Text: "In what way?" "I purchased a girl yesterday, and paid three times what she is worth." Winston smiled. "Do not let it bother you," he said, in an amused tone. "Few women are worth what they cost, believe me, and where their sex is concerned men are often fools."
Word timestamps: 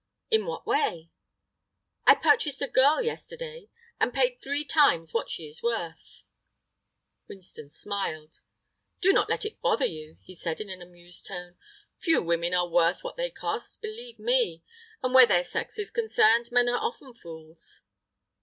"In 0.31 0.47
what 0.47 0.65
way?" 0.65 1.11
"I 2.07 2.15
purchased 2.15 2.59
a 2.63 2.67
girl 2.67 3.03
yesterday, 3.03 3.69
and 3.99 4.11
paid 4.11 4.41
three 4.41 4.65
times 4.65 5.13
what 5.13 5.29
she 5.29 5.45
is 5.47 5.61
worth." 5.61 6.23
Winston 7.27 7.69
smiled. 7.69 8.41
"Do 8.99 9.13
not 9.13 9.29
let 9.29 9.45
it 9.45 9.61
bother 9.61 9.85
you," 9.85 10.17
he 10.23 10.33
said, 10.33 10.59
in 10.59 10.69
an 10.69 10.81
amused 10.81 11.27
tone. 11.27 11.55
"Few 11.97 12.19
women 12.19 12.55
are 12.55 12.67
worth 12.67 13.03
what 13.03 13.15
they 13.15 13.29
cost, 13.29 13.79
believe 13.83 14.17
me, 14.17 14.63
and 15.03 15.13
where 15.13 15.27
their 15.27 15.43
sex 15.43 15.77
is 15.77 15.91
concerned 15.91 16.51
men 16.51 16.67
are 16.67 16.79
often 16.79 17.13
fools." 17.13 17.81